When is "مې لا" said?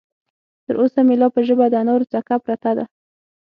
1.07-1.27